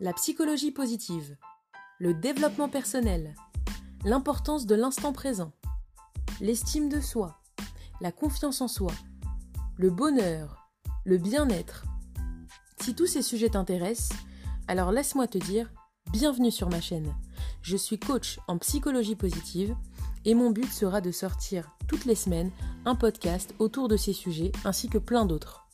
[0.00, 1.36] la psychologie positive,
[1.98, 3.34] le développement personnel,
[4.06, 5.52] l'importance de l'instant présent,
[6.40, 7.38] l'estime de soi,
[8.00, 8.92] la confiance en soi,
[9.76, 10.70] le bonheur,
[11.04, 11.84] le bien-être.
[12.80, 14.18] Si tous ces sujets t'intéressent,
[14.68, 15.70] alors laisse-moi te dire
[16.12, 17.14] bienvenue sur ma chaîne.
[17.60, 19.76] Je suis coach en psychologie positive
[20.24, 22.52] et mon but sera de sortir toutes les semaines
[22.86, 25.69] un podcast autour de ces sujets ainsi que plein d'autres.